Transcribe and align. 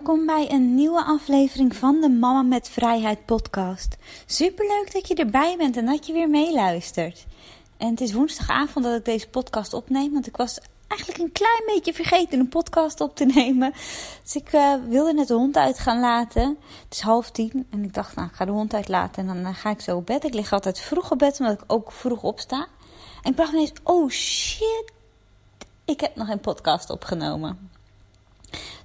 Welkom 0.00 0.26
bij 0.26 0.50
een 0.50 0.74
nieuwe 0.74 1.02
aflevering 1.04 1.76
van 1.76 2.00
de 2.00 2.08
Mama 2.08 2.42
met 2.42 2.68
Vrijheid 2.68 3.24
podcast. 3.24 3.96
Superleuk 4.26 4.92
dat 4.92 5.08
je 5.08 5.14
erbij 5.14 5.54
bent 5.56 5.76
en 5.76 5.86
dat 5.86 6.06
je 6.06 6.12
weer 6.12 6.30
meeluistert. 6.30 7.26
En 7.76 7.90
het 7.90 8.00
is 8.00 8.12
woensdagavond 8.12 8.84
dat 8.84 8.98
ik 8.98 9.04
deze 9.04 9.28
podcast 9.28 9.74
opneem, 9.74 10.12
want 10.12 10.26
ik 10.26 10.36
was 10.36 10.58
eigenlijk 10.86 11.20
een 11.20 11.32
klein 11.32 11.62
beetje 11.66 11.92
vergeten 11.92 12.40
een 12.40 12.48
podcast 12.48 13.00
op 13.00 13.16
te 13.16 13.24
nemen. 13.24 13.72
Dus 14.22 14.34
ik 14.34 14.52
uh, 14.52 14.74
wilde 14.88 15.12
net 15.12 15.28
de 15.28 15.34
hond 15.34 15.56
uit 15.56 15.78
gaan 15.78 16.00
laten. 16.00 16.58
Het 16.84 16.94
is 16.94 17.00
half 17.00 17.30
tien 17.30 17.66
en 17.70 17.84
ik 17.84 17.94
dacht, 17.94 18.16
nou, 18.16 18.28
ik 18.28 18.34
ga 18.34 18.44
de 18.44 18.50
hond 18.50 18.74
uitlaten 18.74 19.28
en 19.28 19.34
dan 19.34 19.52
uh, 19.52 19.56
ga 19.58 19.70
ik 19.70 19.80
zo 19.80 19.96
op 19.96 20.06
bed. 20.06 20.24
Ik 20.24 20.34
lig 20.34 20.52
altijd 20.52 20.80
vroeg 20.80 21.10
op 21.10 21.18
bed, 21.18 21.40
omdat 21.40 21.54
ik 21.54 21.64
ook 21.66 21.92
vroeg 21.92 22.22
opsta. 22.22 22.66
En 23.22 23.30
ik 23.30 23.36
dacht 23.36 23.52
ineens, 23.52 23.72
oh 23.82 24.10
shit, 24.10 24.92
ik 25.84 26.00
heb 26.00 26.16
nog 26.16 26.28
een 26.28 26.40
podcast 26.40 26.90
opgenomen. 26.90 27.70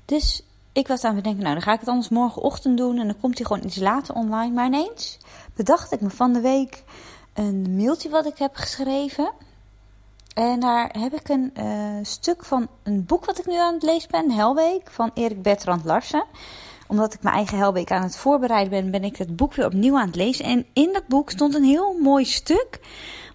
Dus 0.05 0.43
ik 0.75 0.87
was 0.87 1.03
aan 1.03 1.15
het 1.15 1.23
denken, 1.23 1.43
nou 1.43 1.53
dan 1.53 1.63
ga 1.63 1.73
ik 1.73 1.79
het 1.79 1.89
anders 1.89 2.09
morgenochtend 2.09 2.77
doen 2.77 2.97
en 2.97 3.07
dan 3.07 3.19
komt 3.21 3.37
hij 3.37 3.47
gewoon 3.47 3.65
iets 3.65 3.75
later 3.75 4.15
online. 4.15 4.53
Maar 4.53 4.65
ineens 4.65 5.17
bedacht 5.53 5.91
ik 5.91 6.01
me 6.01 6.09
van 6.09 6.33
de 6.33 6.41
week 6.41 6.83
een 7.33 7.75
mailtje 7.75 8.09
wat 8.09 8.25
ik 8.25 8.37
heb 8.37 8.55
geschreven. 8.55 9.31
En 10.33 10.59
daar 10.59 10.95
heb 10.99 11.13
ik 11.13 11.29
een 11.29 11.53
uh, 11.59 11.65
stuk 12.01 12.45
van 12.45 12.67
een 12.83 13.05
boek 13.05 13.25
wat 13.25 13.39
ik 13.39 13.45
nu 13.45 13.55
aan 13.55 13.73
het 13.73 13.83
lezen 13.83 14.09
ben, 14.11 14.31
Helweek, 14.31 14.91
van 14.91 15.11
Erik 15.13 15.41
Bertrand 15.41 15.85
Larsen. 15.85 16.23
Omdat 16.87 17.13
ik 17.13 17.23
mijn 17.23 17.35
eigen 17.35 17.57
Helweek 17.57 17.91
aan 17.91 18.03
het 18.03 18.17
voorbereiden 18.17 18.69
ben, 18.69 18.91
ben 18.91 19.03
ik 19.03 19.17
het 19.17 19.35
boek 19.35 19.53
weer 19.53 19.65
opnieuw 19.65 19.97
aan 19.97 20.07
het 20.07 20.15
lezen. 20.15 20.45
En 20.45 20.65
in 20.73 20.93
dat 20.93 21.07
boek 21.07 21.29
stond 21.29 21.55
een 21.55 21.63
heel 21.63 21.97
mooi 22.01 22.25
stuk, 22.25 22.79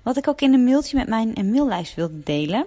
wat 0.03 0.17
ik 0.17 0.29
ook 0.29 0.41
in 0.41 0.53
een 0.53 0.65
mailtje 0.65 0.97
met 0.97 1.09
mijn 1.09 1.51
maillijst 1.51 1.95
wilde 1.95 2.23
delen. 2.23 2.67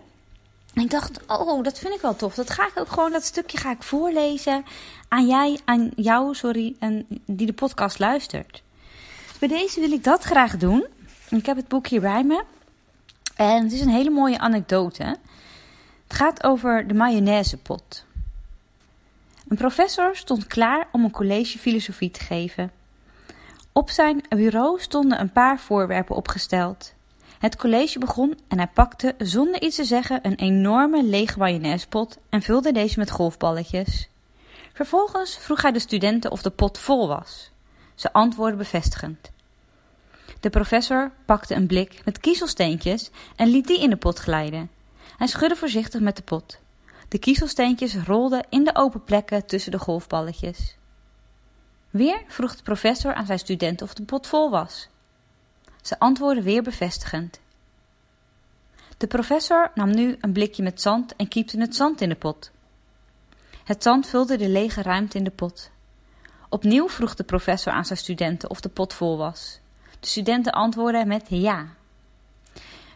Ik 0.74 0.90
dacht, 0.90 1.20
oh, 1.28 1.64
dat 1.64 1.80
vind 1.80 1.94
ik 1.94 2.02
wel 2.02 2.16
tof. 2.16 2.36
Dat 2.36 2.50
ga 2.50 2.68
ik 2.68 2.80
ook 2.80 2.90
gewoon, 2.90 3.12
dat 3.12 3.24
stukje 3.24 3.58
ga 3.58 3.72
ik 3.72 3.84
voorlezen 3.84 4.66
aan 5.08 5.28
jij, 5.28 5.60
aan 5.66 5.92
jou, 5.96 6.36
sorry, 6.36 6.76
en 6.80 7.06
die 7.26 7.46
de 7.46 7.54
podcast 7.54 8.00
luistert. 8.00 8.64
bij 9.40 9.48
deze 9.48 9.80
wil 9.80 9.92
ik 9.92 10.04
dat 10.04 10.24
graag 10.24 10.58
doen. 10.58 10.86
Ik 11.30 11.46
heb 11.46 11.56
het 11.56 11.68
boek 11.68 11.88
hier 11.88 12.02
bij 12.02 12.24
me. 12.24 12.44
En 13.36 13.64
het 13.64 13.72
is 13.72 13.82
een 13.82 13.90
hele 13.90 14.10
mooie 14.10 14.40
anekdote. 14.40 15.04
Het 16.08 16.14
gaat 16.14 16.44
over 16.44 16.88
de 16.88 16.94
mayonaisepot. 16.94 18.06
Een 19.48 19.58
professor 19.58 20.16
stond 20.16 20.48
klaar 20.48 20.88
om 20.92 21.04
een 21.04 21.12
college 21.12 21.60
filosofie 21.60 22.12
te 22.12 22.20
geven. 22.20 22.72
Op 23.72 23.90
zijn 23.90 24.24
bureau 24.30 24.80
stonden 24.80 25.20
een 25.20 25.32
paar 25.32 25.60
voorwerpen 25.60 26.16
opgesteld. 26.16 26.94
Het 27.44 27.56
college 27.56 28.00
begon 28.00 28.40
en 28.48 28.58
hij 28.58 28.68
pakte, 28.68 29.16
zonder 29.18 29.62
iets 29.62 29.76
te 29.76 29.84
zeggen, 29.84 30.20
een 30.22 30.36
enorme 30.36 31.04
lege 31.04 31.38
mayonaisepot 31.38 32.18
en 32.30 32.42
vulde 32.42 32.72
deze 32.72 33.00
met 33.00 33.12
golfballetjes. 33.12 34.10
Vervolgens 34.74 35.38
vroeg 35.38 35.62
hij 35.62 35.72
de 35.72 35.80
studenten 35.80 36.32
of 36.32 36.42
de 36.42 36.50
pot 36.50 36.78
vol 36.78 37.08
was. 37.08 37.52
Ze 37.96 38.14
antwoordden 38.14 38.58
bevestigend. 38.58 39.32
De 40.40 40.50
professor 40.50 41.12
pakte 41.26 41.56
een 41.56 41.68
blik 41.68 42.02
met 42.06 42.20
kiezelsteentjes 42.20 43.10
en 43.36 43.48
liet 43.48 43.68
die 43.68 43.82
in 43.82 43.90
de 43.90 43.98
pot 43.98 44.20
glijden. 44.20 44.70
Hij 45.18 45.28
schudde 45.28 45.56
voorzichtig 45.56 46.02
met 46.02 46.16
de 46.16 46.24
pot. 46.24 46.60
De 47.08 47.18
kiezelsteentjes 47.18 47.96
rolden 47.96 48.46
in 48.50 48.64
de 48.64 48.76
open 48.76 49.04
plekken 49.04 49.46
tussen 49.46 49.72
de 49.72 49.80
golfballetjes. 49.80 50.76
Weer 51.90 52.22
vroeg 52.28 52.56
de 52.56 52.64
professor 52.64 53.14
aan 53.14 53.26
zijn 53.26 53.40
studenten 53.40 53.86
of 53.86 53.94
de 53.94 54.04
pot 54.04 54.28
vol 54.28 54.50
was. 54.50 54.88
Ze 55.84 56.00
antwoordde 56.00 56.44
weer 56.44 56.64
bevestigend. 56.64 57.40
De 58.98 59.08
professor 59.08 59.72
nam 59.76 59.96
nu 59.96 60.18
een 60.22 60.32
blikje 60.32 60.64
met 60.64 60.82
zand 60.82 61.16
en 61.16 61.28
kiepte 61.28 61.60
het 61.60 61.76
zand 61.76 62.02
in 62.02 62.10
de 62.10 62.16
pot. 62.16 62.52
Het 63.64 63.84
zand 63.84 64.08
vulde 64.08 64.38
de 64.38 64.50
lege 64.50 64.82
ruimte 64.82 65.18
in 65.18 65.24
de 65.24 65.32
pot. 65.32 65.72
Opnieuw 66.50 66.90
vroeg 66.90 67.16
de 67.16 67.24
professor 67.24 67.74
aan 67.74 67.86
zijn 67.86 68.00
studenten 68.00 68.50
of 68.50 68.62
de 68.62 68.70
pot 68.70 68.94
vol 68.94 69.18
was. 69.18 69.60
De 70.00 70.08
studenten 70.08 70.52
antwoordden 70.52 71.08
met 71.08 71.26
ja. 71.30 71.68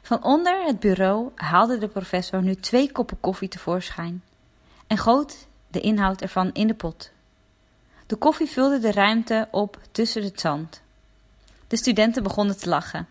Van 0.01 0.23
onder 0.23 0.65
het 0.65 0.79
bureau 0.79 1.31
haalde 1.35 1.77
de 1.77 1.87
professor 1.87 2.41
nu 2.41 2.55
twee 2.55 2.91
koppen 2.91 3.19
koffie 3.19 3.49
tevoorschijn 3.49 4.23
en 4.87 4.97
goot 4.97 5.47
de 5.67 5.79
inhoud 5.79 6.21
ervan 6.21 6.51
in 6.53 6.67
de 6.67 6.73
pot. 6.73 7.11
De 8.05 8.15
koffie 8.15 8.47
vulde 8.47 8.79
de 8.79 8.91
ruimte 8.91 9.47
op 9.51 9.79
tussen 9.91 10.23
het 10.23 10.39
zand. 10.39 10.81
De 11.67 11.77
studenten 11.77 12.23
begonnen 12.23 12.57
te 12.57 12.69
lachen. 12.69 13.07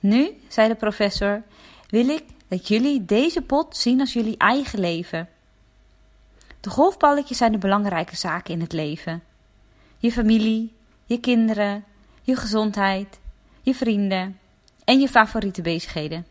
Nu, 0.00 0.40
zei 0.48 0.68
de 0.68 0.74
professor, 0.74 1.42
wil 1.88 2.08
ik 2.08 2.24
dat 2.48 2.68
jullie 2.68 3.04
deze 3.04 3.42
pot 3.42 3.76
zien 3.76 4.00
als 4.00 4.12
jullie 4.12 4.36
eigen 4.36 4.78
leven. 4.78 5.28
De 6.60 6.70
golfballetjes 6.70 7.38
zijn 7.38 7.52
de 7.52 7.58
belangrijke 7.58 8.16
zaken 8.16 8.54
in 8.54 8.60
het 8.60 8.72
leven. 8.72 9.22
Je 9.98 10.12
familie, 10.12 10.72
je 11.04 11.20
kinderen, 11.20 11.84
je 12.22 12.36
gezondheid, 12.36 13.18
je 13.60 13.74
vrienden 13.74 14.38
en 14.84 15.00
je 15.00 15.08
favoriete 15.08 15.62
bezigheden. 15.62 16.26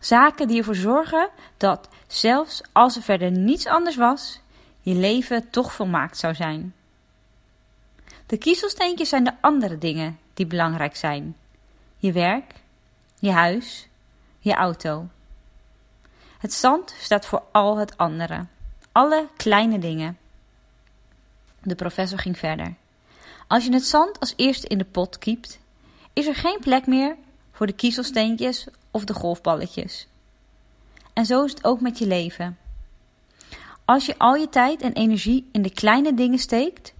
Zaken 0.00 0.48
die 0.48 0.58
ervoor 0.58 0.74
zorgen 0.74 1.28
dat, 1.56 1.88
zelfs 2.06 2.62
als 2.72 2.96
er 2.96 3.02
verder 3.02 3.30
niets 3.30 3.66
anders 3.66 3.96
was, 3.96 4.40
je 4.80 4.94
leven 4.94 5.50
toch 5.50 5.72
volmaakt 5.72 6.18
zou 6.18 6.34
zijn. 6.34 6.74
De 8.26 8.36
kiezelsteentjes 8.36 9.08
zijn 9.08 9.24
de 9.24 9.34
andere 9.40 9.78
dingen 9.78 10.18
die 10.34 10.46
belangrijk 10.46 10.96
zijn. 10.96 11.36
Je 11.96 12.12
werk, 12.12 12.54
je 13.18 13.30
huis, 13.30 13.88
je 14.38 14.54
auto. 14.54 15.08
Het 16.38 16.52
zand 16.52 16.94
staat 17.00 17.26
voor 17.26 17.42
al 17.52 17.76
het 17.76 17.96
andere. 17.96 18.46
Alle 18.92 19.28
kleine 19.36 19.78
dingen. 19.78 20.18
De 21.62 21.74
professor 21.74 22.18
ging 22.18 22.38
verder. 22.38 22.74
Als 23.46 23.64
je 23.64 23.72
het 23.72 23.86
zand 23.86 24.20
als 24.20 24.34
eerste 24.36 24.68
in 24.68 24.78
de 24.78 24.84
pot 24.84 25.18
kiept, 25.18 25.58
is 26.12 26.26
er 26.26 26.34
geen 26.34 26.58
plek 26.60 26.86
meer 26.86 27.16
voor 27.52 27.66
de 27.66 27.72
kiezelsteentjes 27.72 28.66
of 28.90 29.04
de 29.04 29.14
golfballetjes. 29.14 30.06
En 31.12 31.26
zo 31.26 31.44
is 31.44 31.50
het 31.50 31.64
ook 31.64 31.80
met 31.80 31.98
je 31.98 32.06
leven. 32.06 32.58
Als 33.84 34.06
je 34.06 34.18
al 34.18 34.34
je 34.34 34.48
tijd 34.48 34.82
en 34.82 34.92
energie 34.92 35.48
in 35.52 35.62
de 35.62 35.72
kleine 35.72 36.14
dingen 36.14 36.38
steekt, 36.38 36.93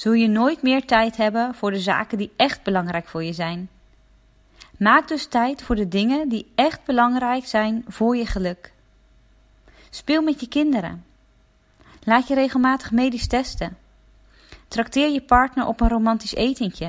zul 0.00 0.12
je 0.12 0.28
nooit 0.28 0.62
meer 0.62 0.86
tijd 0.86 1.16
hebben 1.16 1.54
voor 1.54 1.70
de 1.70 1.80
zaken 1.80 2.18
die 2.18 2.32
echt 2.36 2.62
belangrijk 2.62 3.08
voor 3.08 3.24
je 3.24 3.32
zijn. 3.32 3.68
Maak 4.78 5.08
dus 5.08 5.26
tijd 5.26 5.62
voor 5.62 5.76
de 5.76 5.88
dingen 5.88 6.28
die 6.28 6.52
echt 6.54 6.84
belangrijk 6.84 7.46
zijn 7.46 7.84
voor 7.88 8.16
je 8.16 8.26
geluk. 8.26 8.72
Speel 9.90 10.22
met 10.22 10.40
je 10.40 10.48
kinderen. 10.48 11.04
Laat 12.02 12.28
je 12.28 12.34
regelmatig 12.34 12.90
medisch 12.90 13.26
testen. 13.26 13.76
Trakteer 14.68 15.08
je 15.08 15.22
partner 15.22 15.66
op 15.66 15.80
een 15.80 15.88
romantisch 15.88 16.34
etentje. 16.34 16.86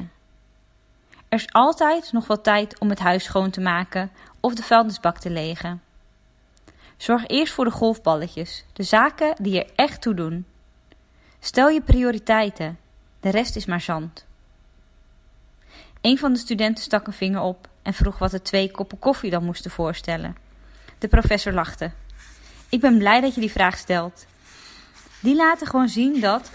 Er 1.29 1.39
is 1.39 1.53
altijd 1.53 2.11
nog 2.11 2.27
wel 2.27 2.41
tijd 2.41 2.79
om 2.79 2.89
het 2.89 2.99
huis 2.99 3.23
schoon 3.23 3.49
te 3.49 3.61
maken 3.61 4.11
of 4.39 4.55
de 4.55 4.63
vuilnisbak 4.63 5.17
te 5.17 5.29
legen. 5.29 5.81
Zorg 6.97 7.27
eerst 7.27 7.53
voor 7.53 7.65
de 7.65 7.71
golfballetjes, 7.71 8.65
de 8.73 8.83
zaken 8.83 9.35
die 9.41 9.63
er 9.63 9.71
echt 9.75 10.01
toe 10.01 10.13
doen. 10.13 10.45
Stel 11.39 11.69
je 11.69 11.81
prioriteiten 11.81 12.79
de 13.21 13.29
rest 13.29 13.55
is 13.55 13.65
maar 13.65 13.81
zand. 13.81 14.25
Een 16.01 16.17
van 16.17 16.33
de 16.33 16.39
studenten 16.39 16.83
stak 16.83 17.07
een 17.07 17.13
vinger 17.13 17.41
op 17.41 17.69
en 17.81 17.93
vroeg 17.93 18.17
wat 18.17 18.31
de 18.31 18.41
twee 18.41 18.71
koppen 18.71 18.99
koffie 18.99 19.31
dan 19.31 19.43
moesten 19.43 19.71
voorstellen. 19.71 20.37
De 20.97 21.07
professor 21.07 21.53
lachte. 21.53 21.91
Ik 22.69 22.79
ben 22.79 22.97
blij 22.97 23.21
dat 23.21 23.35
je 23.35 23.41
die 23.41 23.51
vraag 23.51 23.77
stelt. 23.77 24.25
Die 25.19 25.35
laten 25.35 25.67
gewoon 25.67 25.89
zien 25.89 26.19
dat, 26.19 26.51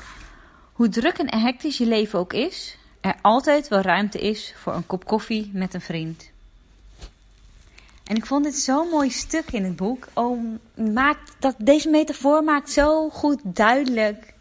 hoe 0.73 0.89
druk 0.89 1.19
en 1.19 1.41
hectisch 1.41 1.79
je 1.79 1.87
leven 1.87 2.19
ook 2.19 2.33
is, 2.33 2.79
er 3.01 3.15
altijd 3.23 3.69
wel 3.69 3.81
ruimte 3.81 4.21
is 4.21 4.55
voor 4.57 4.75
een 4.75 4.87
kop 4.87 5.05
koffie 5.05 5.51
met 5.53 5.75
een 5.75 5.81
vriend. 5.81 6.31
En 8.05 8.17
ik 8.17 8.27
vond 8.27 8.45
dit 8.45 8.55
zo'n 8.55 8.89
mooi 8.89 9.11
stuk 9.11 9.53
in 9.53 9.65
het 9.65 9.77
boek. 9.77 10.09
Oh, 10.13 10.59
maakt, 10.75 11.37
dat, 11.39 11.55
deze 11.59 11.89
metafoor 11.89 12.45
maakt 12.45 12.71
zo 12.71 13.11
goed 13.11 13.41
duidelijk 13.45 14.35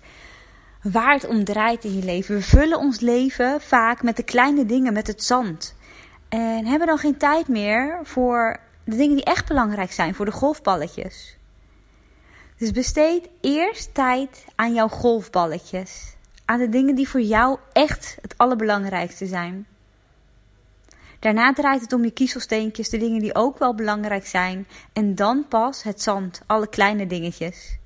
waar 0.92 1.14
het 1.14 1.28
om 1.28 1.44
draait 1.44 1.84
in 1.84 1.96
je 1.96 2.04
leven. 2.04 2.36
We 2.36 2.42
vullen 2.42 2.80
ons 2.80 3.00
leven 3.00 3.62
vaak 3.62 4.04
met 4.04 4.16
de 4.16 4.24
kleine 4.24 4.66
dingen, 4.66 4.94
met 4.94 5.08
het 5.08 5.24
zand. 5.24 5.76
En 6.30 6.66
hebben 6.66 6.88
dan 6.88 6.98
geen 6.98 7.18
tijd 7.18 7.48
meer 7.48 8.00
voor 8.04 8.60
de 8.84 8.96
dingen 8.96 9.16
die 9.16 9.26
echt 9.26 9.48
belangrijk 9.48 9.92
zijn, 9.92 10.16
voor 10.16 10.26
de 10.26 10.32
golfballetjes. 10.32 11.38
Dus 12.58 12.72
besteed 12.72 13.30
eerst 13.42 13.94
tijd 13.94 14.46
aan 14.56 14.74
jouw 14.74 14.88
golfballetjes. 14.88 16.16
Aan 16.46 16.60
de 16.60 16.70
dingen 16.70 16.96
die 16.96 17.10
voor 17.10 17.22
jou 17.22 17.60
echt 17.74 18.18
het 18.22 18.38
allerbelangrijkste 18.38 19.26
zijn. 19.26 19.68
Daarna 21.20 21.54
draait 21.54 21.82
het 21.82 21.94
om 21.94 22.04
je 22.04 22.12
kiezelsteentjes, 22.12 22.90
de 22.90 22.98
dingen 22.98 23.20
die 23.20 23.36
ook 23.36 23.60
wel 23.60 23.76
belangrijk 23.76 24.28
zijn. 24.28 24.68
En 24.94 25.16
dan 25.16 25.46
pas 25.48 25.84
het 25.84 26.02
zand, 26.02 26.42
alle 26.46 26.70
kleine 26.70 27.08
dingetjes. 27.08 27.78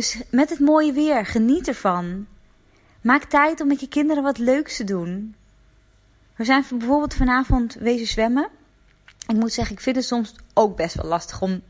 Dus 0.00 0.22
met 0.30 0.50
het 0.50 0.58
mooie 0.58 0.92
weer, 0.92 1.26
geniet 1.26 1.68
ervan. 1.68 2.26
Maak 3.00 3.24
tijd 3.24 3.60
om 3.60 3.68
met 3.68 3.80
je 3.80 3.88
kinderen 3.88 4.22
wat 4.22 4.38
leuks 4.38 4.76
te 4.76 4.84
doen. 4.84 5.34
We 6.36 6.44
zijn 6.44 6.64
bijvoorbeeld 6.70 7.14
vanavond 7.14 7.74
wezen 7.74 8.06
zwemmen. 8.06 8.48
Ik 9.26 9.36
moet 9.36 9.52
zeggen, 9.52 9.74
ik 9.74 9.80
vind 9.82 9.96
het 9.96 10.04
soms 10.04 10.34
ook 10.54 10.76
best 10.76 10.94
wel 10.94 11.06
lastig 11.06 11.42
om 11.42 11.60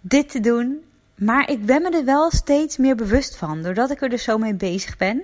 dit 0.00 0.28
te 0.28 0.40
doen. 0.40 0.84
Maar 1.14 1.50
ik 1.50 1.66
ben 1.66 1.82
me 1.82 1.90
er 1.90 2.04
wel 2.04 2.30
steeds 2.30 2.76
meer 2.76 2.96
bewust 2.96 3.36
van. 3.36 3.62
Doordat 3.62 3.90
ik 3.90 4.02
er 4.02 4.08
dus 4.08 4.24
zo 4.24 4.38
mee 4.38 4.54
bezig 4.54 4.96
ben, 4.96 5.22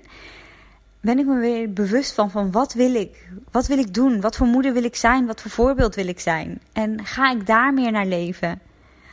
ben 1.00 1.18
ik 1.18 1.26
me 1.26 1.40
weer 1.40 1.72
bewust 1.72 2.12
van, 2.12 2.30
van 2.30 2.50
wat 2.50 2.72
wil 2.72 2.94
ik? 2.94 3.28
Wat 3.50 3.66
wil 3.66 3.78
ik 3.78 3.94
doen? 3.94 4.20
Wat 4.20 4.36
voor 4.36 4.46
moeder 4.46 4.72
wil 4.72 4.84
ik 4.84 4.96
zijn? 4.96 5.26
Wat 5.26 5.40
voor 5.40 5.50
voorbeeld 5.50 5.94
wil 5.94 6.08
ik 6.08 6.20
zijn? 6.20 6.60
En 6.72 7.04
ga 7.04 7.30
ik 7.30 7.46
daar 7.46 7.74
meer 7.74 7.92
naar 7.92 8.06
leven? 8.06 8.60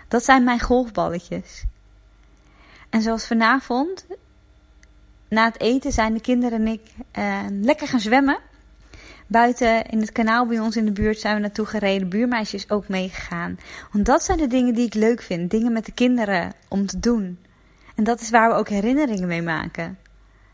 Dat 0.07 0.23
zijn 0.23 0.43
mijn 0.43 0.61
golfballetjes. 0.61 1.63
En 2.93 3.01
zoals 3.01 3.27
vanavond, 3.27 4.05
na 5.29 5.45
het 5.45 5.59
eten 5.59 5.91
zijn 5.91 6.13
de 6.13 6.21
kinderen 6.21 6.59
en 6.59 6.67
ik 6.67 6.81
uh, 7.17 7.39
lekker 7.49 7.87
gaan 7.87 7.99
zwemmen. 7.99 8.39
Buiten 9.27 9.85
in 9.85 9.99
het 9.99 10.11
kanaal 10.11 10.45
bij 10.45 10.59
ons 10.59 10.75
in 10.75 10.85
de 10.85 10.91
buurt 10.91 11.19
zijn 11.19 11.35
we 11.35 11.41
naartoe 11.41 11.65
gereden. 11.65 12.09
Buurmeisje 12.09 12.55
is 12.55 12.69
ook 12.69 12.87
meegegaan. 12.87 13.59
Want 13.91 14.05
dat 14.05 14.23
zijn 14.23 14.37
de 14.37 14.47
dingen 14.47 14.73
die 14.73 14.85
ik 14.85 14.93
leuk 14.93 15.21
vind. 15.21 15.51
Dingen 15.51 15.73
met 15.73 15.85
de 15.85 15.91
kinderen 15.91 16.53
om 16.67 16.85
te 16.85 16.99
doen. 16.99 17.39
En 17.95 18.03
dat 18.03 18.21
is 18.21 18.29
waar 18.29 18.49
we 18.49 18.55
ook 18.55 18.69
herinneringen 18.69 19.27
mee 19.27 19.41
maken. 19.41 19.97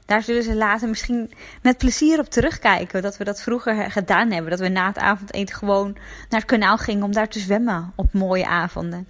Daar 0.06 0.24
zullen 0.24 0.44
ze 0.44 0.56
later 0.56 0.90
misschien 0.90 1.32
met 1.62 1.78
plezier 1.78 2.20
op 2.20 2.30
terugkijken. 2.30 3.02
Dat 3.02 3.18
we 3.18 3.24
dat 3.24 3.42
vroeger 3.42 3.92
gedaan 3.92 4.32
hebben. 4.32 4.52
Dat 4.52 4.60
we 4.60 4.70
na 4.70 4.88
het 4.88 4.98
avondeten 4.98 5.56
gewoon 5.56 5.94
naar 6.30 6.40
het 6.40 6.50
kanaal 6.50 6.78
gingen 6.78 7.04
om 7.04 7.14
daar 7.14 7.30
te 7.30 7.40
zwemmen 7.40 7.94
op 7.96 8.14
mooie 8.14 8.48
avonden. 8.48 9.08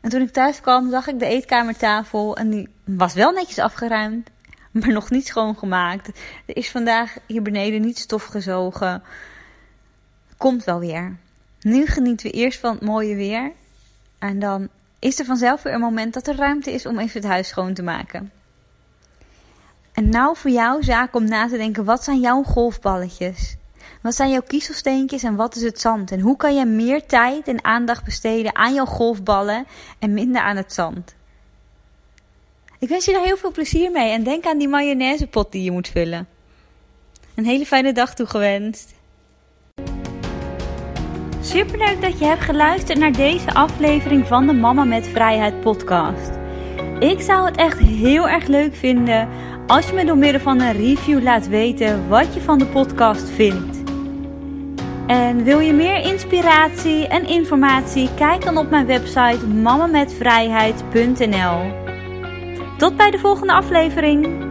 En 0.00 0.10
toen 0.10 0.20
ik 0.20 0.30
thuis 0.30 0.60
kwam, 0.60 0.90
zag 0.90 1.06
ik 1.06 1.18
de 1.18 1.26
eetkamertafel 1.26 2.36
en 2.36 2.50
die 2.50 2.68
was 2.84 3.14
wel 3.14 3.32
netjes 3.32 3.58
afgeruimd, 3.58 4.30
maar 4.72 4.92
nog 4.92 5.10
niet 5.10 5.26
schoongemaakt. 5.26 6.08
Er 6.46 6.56
is 6.56 6.70
vandaag 6.70 7.16
hier 7.26 7.42
beneden 7.42 7.80
niet 7.80 7.98
stof 7.98 8.24
gezogen. 8.24 9.02
Komt 10.36 10.64
wel 10.64 10.78
weer. 10.78 11.16
Nu 11.60 11.86
genieten 11.86 12.26
we 12.26 12.32
eerst 12.32 12.60
van 12.60 12.74
het 12.74 12.82
mooie 12.82 13.16
weer. 13.16 13.52
En 14.18 14.38
dan 14.38 14.68
is 14.98 15.18
er 15.18 15.24
vanzelf 15.24 15.62
weer 15.62 15.74
een 15.74 15.80
moment 15.80 16.14
dat 16.14 16.26
er 16.26 16.36
ruimte 16.36 16.72
is 16.72 16.86
om 16.86 16.98
even 16.98 17.20
het 17.20 17.30
huis 17.30 17.48
schoon 17.48 17.74
te 17.74 17.82
maken. 17.82 18.32
En 19.92 20.08
nou 20.08 20.36
voor 20.36 20.50
jou 20.50 20.82
zaak 20.82 21.14
om 21.14 21.24
na 21.24 21.48
te 21.48 21.56
denken, 21.56 21.84
wat 21.84 22.04
zijn 22.04 22.20
jouw 22.20 22.42
golfballetjes? 22.42 23.56
Wat 24.02 24.14
zijn 24.14 24.30
jouw 24.30 24.42
kiezelsteentjes 24.46 25.22
en 25.22 25.36
wat 25.36 25.56
is 25.56 25.62
het 25.62 25.80
zand? 25.80 26.10
En 26.10 26.20
hoe 26.20 26.36
kan 26.36 26.54
je 26.54 26.64
meer 26.64 27.06
tijd 27.06 27.48
en 27.48 27.64
aandacht 27.64 28.04
besteden 28.04 28.56
aan 28.56 28.74
jouw 28.74 28.84
golfballen 28.84 29.66
en 29.98 30.14
minder 30.14 30.42
aan 30.42 30.56
het 30.56 30.72
zand? 30.72 31.14
Ik 32.78 32.88
wens 32.88 33.04
je 33.04 33.14
er 33.14 33.24
heel 33.24 33.36
veel 33.36 33.50
plezier 33.50 33.90
mee 33.90 34.10
en 34.12 34.22
denk 34.22 34.44
aan 34.46 34.58
die 34.58 34.68
mayonaisepot 34.68 35.52
die 35.52 35.62
je 35.62 35.70
moet 35.70 35.88
vullen. 35.88 36.28
Een 37.34 37.44
hele 37.44 37.66
fijne 37.66 37.92
dag 37.92 38.14
toegewenst. 38.14 38.94
Superleuk 41.42 42.00
dat 42.00 42.18
je 42.18 42.24
hebt 42.24 42.42
geluisterd 42.42 42.98
naar 42.98 43.12
deze 43.12 43.54
aflevering 43.54 44.26
van 44.26 44.46
de 44.46 44.52
Mama 44.52 44.84
met 44.84 45.06
Vrijheid 45.06 45.60
podcast. 45.60 46.30
Ik 46.98 47.20
zou 47.20 47.46
het 47.46 47.56
echt 47.56 47.78
heel 47.78 48.28
erg 48.28 48.46
leuk 48.46 48.74
vinden 48.74 49.28
als 49.66 49.86
je 49.86 49.94
me 49.94 50.04
door 50.04 50.18
middel 50.18 50.40
van 50.40 50.60
een 50.60 50.72
review 50.72 51.22
laat 51.22 51.48
weten 51.48 52.08
wat 52.08 52.34
je 52.34 52.40
van 52.40 52.58
de 52.58 52.66
podcast 52.66 53.30
vindt. 53.30 53.79
En 55.10 55.44
wil 55.44 55.58
je 55.58 55.72
meer 55.72 56.04
inspiratie 56.04 57.08
en 57.08 57.26
informatie? 57.26 58.08
Kijk 58.14 58.44
dan 58.44 58.56
op 58.56 58.70
mijn 58.70 58.86
website 58.86 59.46
mamametvrijheid.nl. 59.46 61.72
Tot 62.76 62.96
bij 62.96 63.10
de 63.10 63.18
volgende 63.18 63.52
aflevering. 63.52 64.49